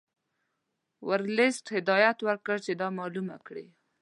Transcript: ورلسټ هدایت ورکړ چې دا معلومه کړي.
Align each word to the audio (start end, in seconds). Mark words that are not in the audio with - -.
ورلسټ 1.07 1.65
هدایت 1.77 2.17
ورکړ 2.27 2.55
چې 2.65 2.71
دا 2.81 2.87
معلومه 2.97 3.37
کړي. 3.47 3.65